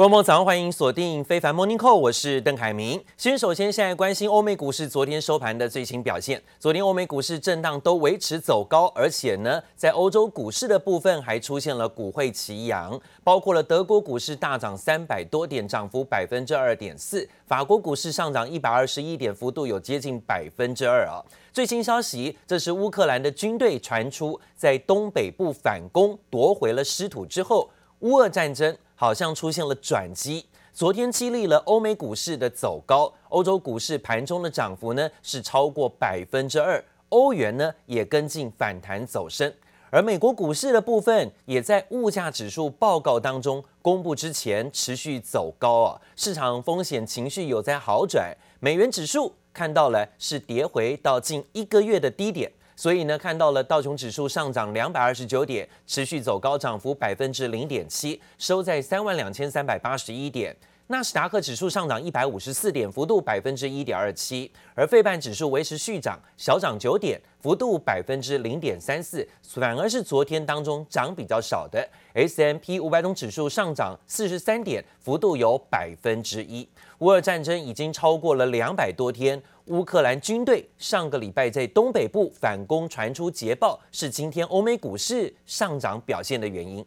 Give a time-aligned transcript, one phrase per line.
[0.00, 2.98] 观众早上欢迎锁定非凡 Morning Call，我是邓凯明。
[3.18, 6.42] 先首先现在关心欧美股市昨天收盘的最新表现。
[6.58, 21.20] 昨天欧美股市震荡都维持走高，而且呢，在欧洲股市的部分还出现了股汇齐扬，包括了德国股市大涨三百多点，涨幅百分之二点四；法国股市上涨一百二十一点，幅度有接近百分之二啊。
[21.52, 28.74] 最新消息，这是乌克兰的军队传出在东北部反攻夺回了失土之后，乌俄战争。
[29.00, 30.44] 好像出现了转机，
[30.74, 39.50] 昨天激励了欧美股市的走高，欧洲股市盘中的涨幅呢是超过百分之二，欧元呢也跟进反弹走升，
[39.88, 52.52] 而美国股市的部分也在物价指数报告当中公布之前持续走高啊，市场风险情绪有在好转，美元指数看到了是跌回到近一个月的低点。
[52.80, 60.56] 所以呢，看到了道琼指数上涨两百二十九点，持续走高，涨幅百分之零点七，收在三万两千三百八十一点。
[60.90, 76.68] 纳斯达克指数上涨一百五十四点，幅度百分之一点二七，而费半指数维持续涨，小涨九点，幅度百分之零点三四，反而是昨天当中涨比较少的 S M P 五百种指数上涨四十三点，幅度有百分之一。
[76.98, 79.40] 乌俄战争已经超过了两百多天。
[79.66, 86.84] 乌克兰军队上个礼拜在东北部反攻传出捷报，是今天欧美股市上涨表现的原因。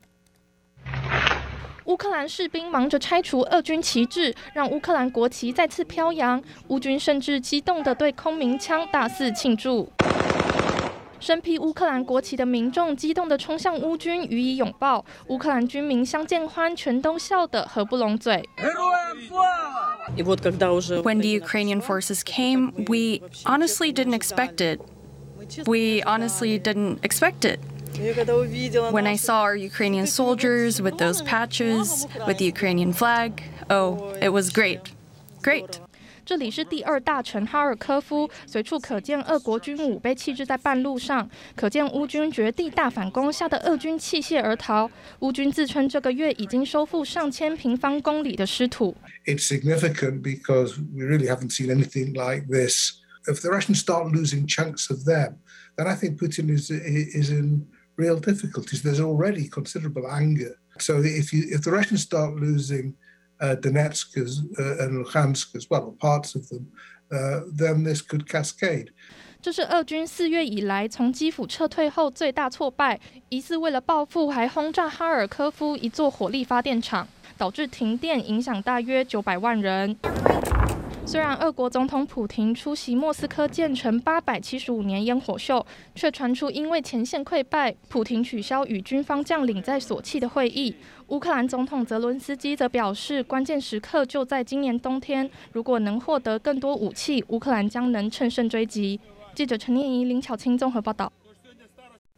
[1.85, 6.41] 乌克兰士兵忙着拆除俄军旗帜，让乌克兰国旗再次飘扬。
[6.69, 9.91] 乌军甚至激动地对空鸣枪大肆庆祝。
[11.19, 18.43] 身披乌克兰国旗的民众激动地冲向乌军予以拥抱，乌克兰军民相见欢，全都笑得合不拢嘴。
[20.17, 24.79] When the Ukrainian forces came, we honestly didn't expect it.
[25.65, 27.59] We honestly didn't expect it.
[28.92, 34.30] When I saw our Ukrainian soldiers with those patches, with the Ukrainian flag, oh, it
[34.30, 34.80] was great.
[35.42, 35.80] Great.
[36.24, 44.90] 这里是第二大城哈尔科夫，随处可见俄国军武被弃置在半路上，可见乌军绝地大反攻，吓得俄军弃械而逃。
[45.20, 48.94] 乌军自称这个月已经收复上千平方公里的失土。
[49.26, 52.92] It's significant because we really haven't seen anything like this.
[53.26, 55.38] If the Russians start losing chunks of them,
[55.76, 58.82] then I think Putin is is in real difficulties.
[58.82, 60.56] There's already considerable anger.
[60.78, 62.94] So if you if the Russians start losing
[63.40, 64.16] Uh, Donetsk
[64.80, 66.72] and Luhansk as well, parts of them,
[67.56, 68.88] then this could cascade.
[69.40, 72.98] 这是俄军四月以来从基辅撤退后最大挫败，
[73.28, 77.06] 疑似为了报复，还轰炸哈尔科夫一座火力发电厂，
[77.36, 79.96] 导致停电，影响大约九百万人。
[81.05, 90.73] 虽然俄国总统普廷出席莫斯科建成八百七十五年烟火秀，却传出因为前线溃败，普廷取消与军方将领在索契的会议。
[91.07, 98.99] 乌克兰总统泽伦斯基则表示，关键时刻就在今年冬天，如果能获得更多武器，乌克兰将能乘胜追击。
[99.35, 101.11] 记者陈念怡、林巧清综合报道。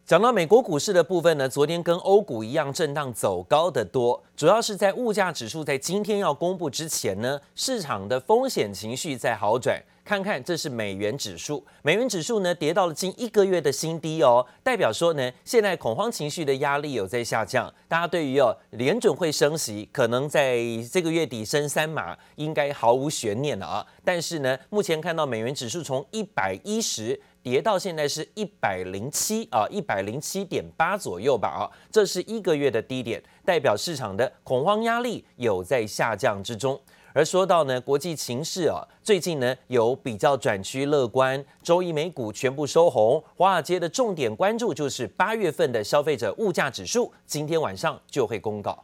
[0.06, 9.82] 讲到美国股市的部分呢，昨天跟欧股一样震荡走高的多，主要是在物价指数在今天要公布之前呢，市场的风险情绪在好转。
[10.04, 20.60] 看看这是美元指数，美元指数呢跌到了近一个月的新低哦，代表说呢现在恐慌情绪的压力有在下降，大家对于哦联准会升息可能在
[20.94, 23.84] 这个月底升三码应该毫无悬念了啊。
[24.04, 27.20] 但是呢，目前看到美元指数从一百一十。
[27.46, 36.82] 跌到现在是一百零七啊，一百零七点八左右吧啊，这是一个月的低点，代表市场的恐慌压力有在下降之中。
[37.14, 48.84] 而说到呢国际情势啊，最近呢有比较转趋乐观，周一美股全部收红，华尔街的重点关注就是八月份的消费者物价指数，今天晚上就会公告。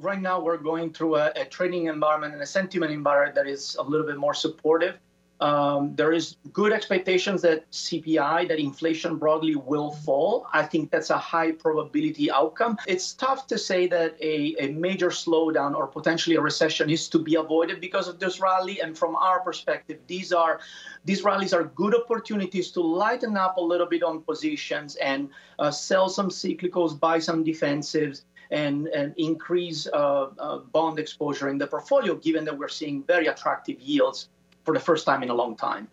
[0.00, 3.76] Right now we're going through a, a trading environment and a sentiment environment that is
[3.76, 4.94] a little bit more supportive.
[5.40, 10.46] Um, there is good expectations that CPI, that inflation broadly will fall.
[10.52, 12.78] I think that's a high probability outcome.
[12.86, 17.18] It's tough to say that a, a major slowdown or potentially a recession is to
[17.18, 18.80] be avoided because of this rally.
[18.80, 20.60] And from our perspective, these are
[21.04, 25.28] these rallies are good opportunities to lighten up a little bit on positions and
[25.58, 28.22] uh, sell some cyclicals, buy some defensives.
[28.48, 33.26] And, and increase uh, uh, bond exposure in the portfolio, given that we're seeing very
[33.26, 34.28] attractive yields
[34.66, 35.86] For the first time in a long time.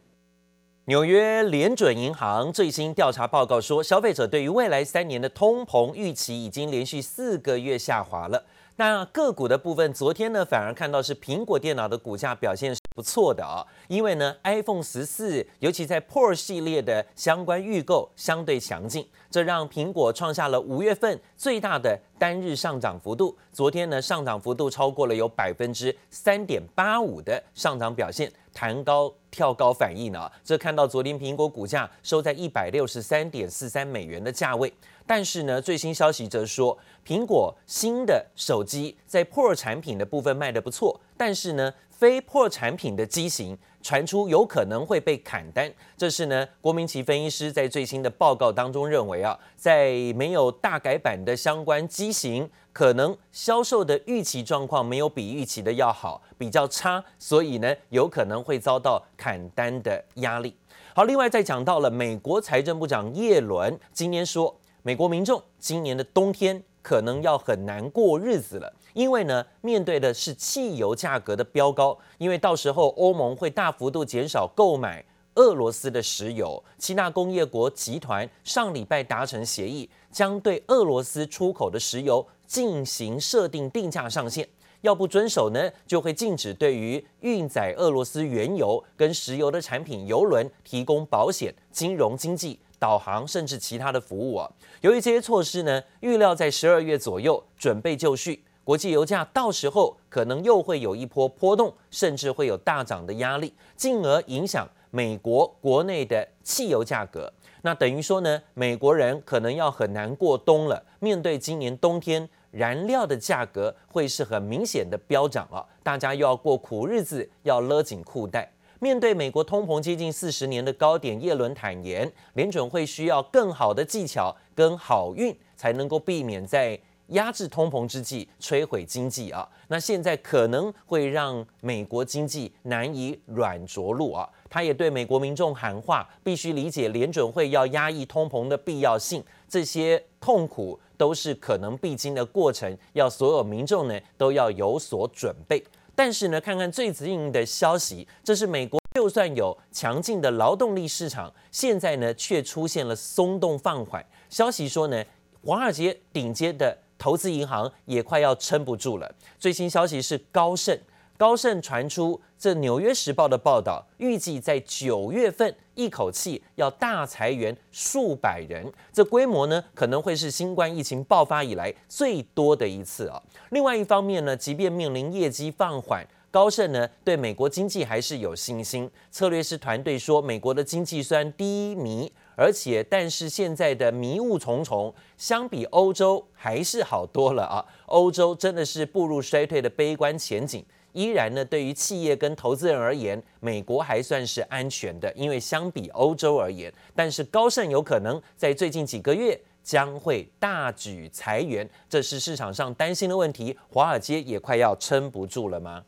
[0.85, 8.43] 纽约联准银行最新调查报告说，消费者对于未来三年的通膨预期已经连续四个月下滑了。
[8.77, 23.35] 那个股的部分，昨天呢反而看到是苹果电脑的股价表现不错的啊，因为呢，iPhone 十四尤其在 Pro 系列的相关预购相对强劲，这让苹果创下了五月份最大的单日上涨幅度。
[23.51, 34.71] 昨天呢，上涨幅度超过了有百分之三点八五的上涨表现，弹高跳高反应呢，这看到昨天苹果股价收在一百六十三点四三美元的价位。
[35.05, 45.73] 但是呢，最新消息则说，苹果新的手机在 Pro 产品的部分卖得不错，但是呢，非破产品的机型传出有可能会被砍单。
[45.95, 60.53] 这是呢，郭明錤分析师在最新的报告当中认为啊，在没有大改版的相关机型，可能销售的预期状况没有比预期的要好，比较差，所以呢，有可能会遭到砍单的压力。
[60.93, 64.53] 好，另外再讲到了美国财政部长耶伦今年说。
[64.85, 75.03] 美国民众今年的冬天可能要很难过日子了，因为呢，面对的是汽油价格的飙高，因为到时候欧盟会大幅度减少购买
[75.35, 76.63] 俄罗斯的石油。
[76.77, 84.47] 七大工业国集团上礼拜达成协议，将对俄罗斯出口的石油进行设定定价上限，
[84.81, 92.59] 要不遵守呢，就会禁止对于运载俄罗斯原油跟石油的产品油轮提供保险、金融、经济。
[92.79, 94.51] 导航甚至其他的服务啊，
[94.81, 107.31] 由于这些措施呢，预料在十二月左右准备就绪，国际油价到时候可能又会有一波波动，甚至会有大涨的压力，进而影响美国国内的汽油价格。
[107.63, 110.83] 那等于说呢，美国人可能要很难过冬了。
[110.99, 118.51] 面对今年冬天燃料的价格会是很明显的飙涨啊，大家又要过苦日子，要勒紧裤带。
[118.79, 126.77] 面对美国通膨接近四十年的高点，耶伦坦言，联准会需要更好的技巧跟好运，才能够避免在
[127.13, 129.47] 压制通膨之际摧毁经济啊。
[129.69, 134.29] 那现在可能会让美国经济难以软着陆啊。
[134.49, 145.63] 他也对美国民众喊话，必须理解联准会要压抑通膨的必要性，这些痛苦都是可能必经的过程，要所有民众呢都要有所准备。
[145.95, 154.05] 但是呢，看看最近的消息，这是美国 就算有强劲的劳动力市场，现在呢却出现了松动放缓。
[154.29, 155.03] 消息说呢，
[155.43, 159.13] 华尔街顶尖的投资银行也快要撑不住了。
[159.37, 160.79] 最新消息是高盛。
[161.17, 173.21] 高盛传出这《纽约时报》的报道，预计在九月份一口气要大裁员数百人，这规模呢可能会是新冠疫情爆发以来最多的一次啊。
[173.49, 178.89] 另外一方面呢，即便面临业绩放缓，高盛呢对美国经济还是有信心。
[179.11, 187.65] 策略师团队说，美国的经济虽然低迷，而且但是现在的迷雾重重，相比欧洲还是好多了啊。
[187.87, 190.65] 欧洲真的是步入衰退的悲观前景。
[190.93, 203.57] 依然呢，对于企业跟投资人而言，美国还算是安全的，因为相比欧洲而言，但是高盛有可能在最近几个月将会大举裁员，这是市场上担心的问题。
[203.69, 205.83] 华尔街也快要撑不住了吗？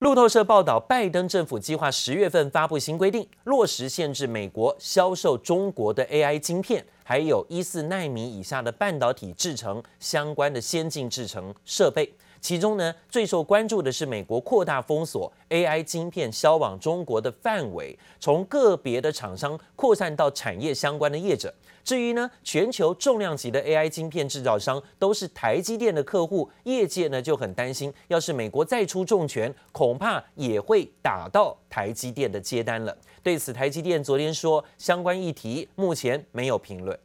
[0.00, 12.12] 路透社报道，拜登政府计划十月份发布新规定，落实限制美国销售中国的 AI 晶片，还有一四奈米以下的半导体制程相关的先进制程设备。
[12.46, 21.52] 其中呢，最受关注的是美国扩大封锁 AI 晶片销往中国的范围，从个别的厂商扩散到产业相关的业者。
[21.82, 32.96] 至于呢，全球重量级的 AI 晶片制造商都是台积电的客户，业界呢就很担心，要是美国再出重拳，恐怕也会打到台积电的接单了。
[33.24, 36.96] 对此，台积电昨天说，相关议题目前没有评论。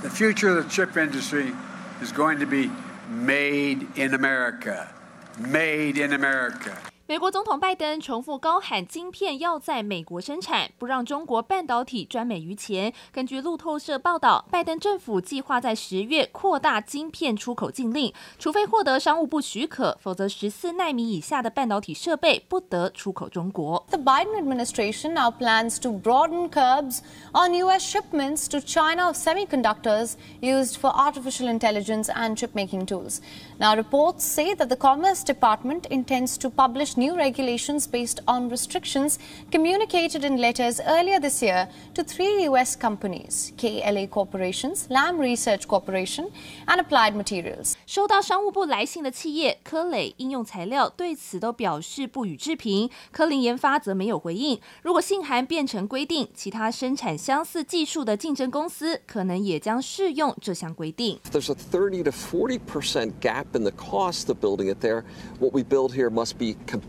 [0.00, 1.54] The future of the chip industry
[2.02, 2.72] is going to be
[3.08, 4.92] Made in America.
[5.38, 6.76] Made in America.
[7.07, 12.93] 美国总统拜登重复高喊，晶片要在美国生产，不让中国半导体专美于前。
[13.11, 23.85] 根据路透社报道，拜登政府计划在十月扩大晶片出口禁令，除非获得商务部许可，否则十四奈米以下的半导体设备不得出口中国。
[23.89, 26.99] The Biden administration now plans to broaden curbs
[27.33, 27.93] on U.S.
[27.93, 33.19] shipments to China of semiconductors used for artificial intelligence and chip making tools.
[33.59, 38.49] Now, reports say that the Commerce Department intends to publish launched new regulations based on
[38.49, 39.17] restrictions
[39.51, 42.75] communicated in letters earlier this year to three U.S.
[42.75, 46.31] companies KLA Corporations, Lam Research Corporation,
[46.67, 47.73] and Applied Materials.
[47.85, 54.59] 收到商务部来信的企业科磊应用材料对此都表示不予置评，科林研发则没有回应。
[54.81, 61.19] 如果信函变成规定，其他生产相似技术的竞争公司可能也将适用这项规定。
[61.31, 65.03] There's a 30 to 40 percent gap in the cost of building it there.
[65.39, 66.84] What we build here must be competitive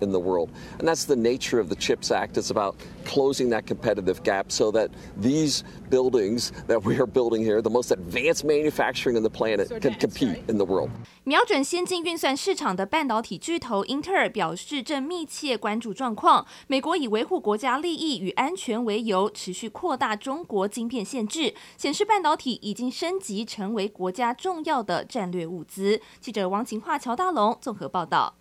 [0.00, 2.36] In the world, and that's the nature of the CHIPS Act.
[2.36, 4.90] It's about closing that competitive gap so that
[5.20, 9.94] these buildings that we are building here, the most advanced manufacturing in the planet, can
[9.94, 10.90] compete in the world.
[11.24, 16.46] 瞄准先进运算市场的半导体巨头英特尔表示，正密切关注状况。
[16.66, 26.00] 美国以维护国家利益与安全为由，持续扩大中国晶片限制，显示半导体已经升级成为国家重要的战略物资。
[26.20, 28.34] 记者王晴华、乔大龙综合报道。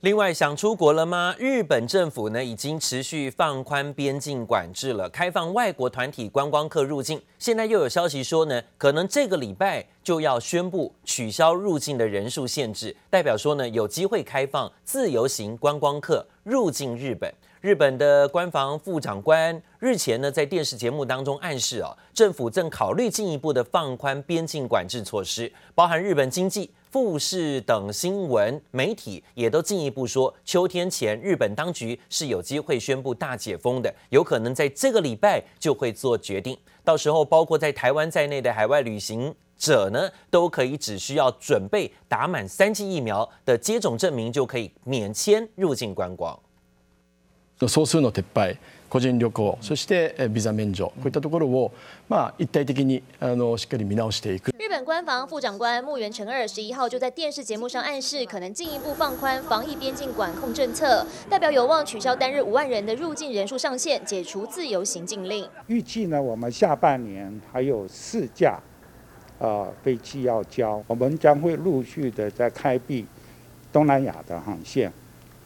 [0.00, 1.34] 另外，想出国了吗？
[1.38, 7.20] 日本政府呢已经持续放宽边境管制了，开放外国团体观光客入境。
[7.38, 17.32] 现在又有消息说呢，可能这个礼拜就要宣布取消入境的人数限制，代表说呢有机会开放自由行观光客入境日本。
[17.66, 26.70] 日本的官房副长官日前呢在电视节目当中暗示啊，政府正考虑进一步的放宽边境管制措施，包含日本经济。
[26.88, 36.56] 富士等新闻媒体也都进一步说，秋天前日本当局是有机会宣布大解封的，有可能在这个礼拜就会做决定。
[36.84, 46.38] 到时候，包括在台湾在内的海外旅行者呢，都可以只需要准备打满三剂疫苗的接种证明，就可以免签入境观光。
[48.89, 51.71] 个人旅行、そしてビザ免除、こういったところを
[52.09, 54.51] まあ一体的にあのしっかり见直していく。
[54.59, 65.47] 日本官房副长官木原诚二十一号就在电视节目上暗示，可能进一步放宽防疫边境管控政策，代表有望取消单日五万人的入境人数上限，解除自由行禁令。
[65.67, 68.59] 预计呢，我们下半年还有四架
[69.39, 73.05] 呃飞机要交，我们将会陆续的在开辟
[73.71, 74.91] 东南亚的航线。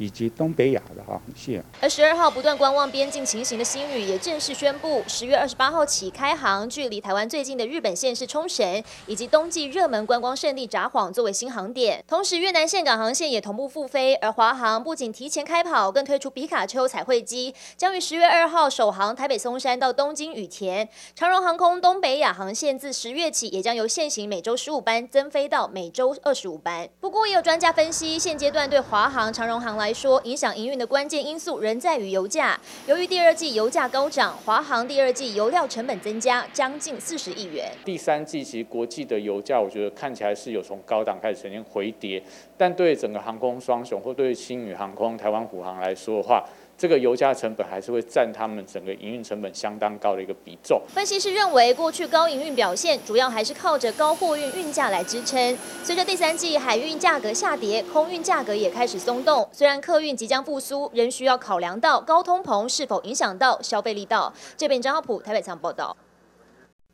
[0.01, 1.63] 以及东北亚的航线。
[1.79, 12.03] 而十二号不断观望边境情形的新宇也正式宣布，十月二十八号起开航，距离台湾最近的日本县市冲绳以及冬季热门观光胜地札幌作为新航点。
[12.09, 20.89] 同时，越南岘港航线也同步复飞，而华航不仅提前开跑，更推出皮卡丘彩绘机，将于十月二号首航台北松山到东京羽田。
[21.15, 26.89] 长荣航空东北亚航线自十月起也将由现行每周十五班增飞到每周二十五班。
[27.01, 32.59] 不过，也有专家分析，现阶段对华航、长荣航来说，影响营运的关键因素仍在于油价。
[32.87, 37.71] 由于第二季油价高涨，华航第二季油料成本增加将近四十亿元。
[37.85, 42.23] 第三季其实国际的油价，我觉得看起来是有从高档开始呈现回跌，
[42.57, 46.45] 但对整个航空双雄或对新宇航空、台湾虎航来说的话，
[46.81, 50.81] 这个油价成本还是会占他们整个营运成本相当高的一个比重。
[50.89, 55.59] 分析师认为，过去高营运表现主要还是靠着高货运运价来支撑。
[55.85, 59.47] 随着第三季海运价格下跌，空运价格也开始松动。
[59.53, 64.33] 虽然客运即将复苏，仍需要考量到高通膨是否影响到消费力道。
[64.57, 65.95] 这边张浩普台北场报道。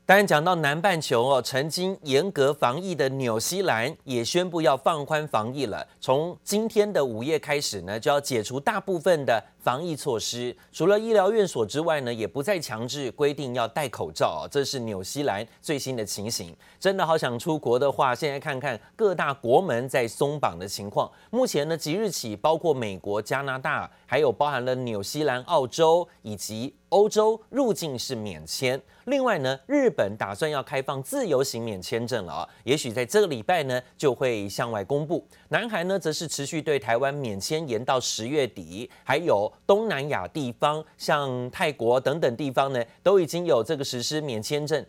[0.05, 5.85] 当然，讲到南半球哦，曾经严格防疫的纽西兰也宣布要放宽防疫了。
[6.01, 14.49] 从今天的午夜开始呢，就要解除大部分的防疫措施，除了医疗院所之外呢，也不再强制规定要戴口罩哦。
[14.49, 16.57] 这是纽西兰最新的情形。
[16.79, 21.11] 真的好想出国的话，现在看看各大国门在松绑的情况。
[21.31, 28.81] 目前呢，即日起，包括美国、加拿大，还有包含了纽西兰、澳洲以及欧洲入境是免签。
[29.07, 35.27] 另外呢，日本打算要开放自由行免签证了啊，也许在这个礼拜呢就会向外公布。
[35.49, 44.85] 南韩呢则是持续对台湾免签延到十月底，还有东南亚地方，像泰国等等地方呢，都已经有这个实施免签证。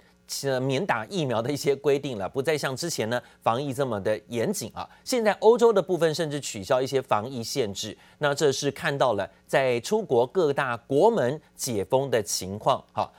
[0.62, 4.86] 免打疫苗的一些规定了，不再像之前呢防疫这么的严谨啊。
[5.06, 12.84] 现在欧洲的部分甚至取消一些防疫限制，那这是看到了在出国各大国门解封的情况。
[12.92, 13.14] 好，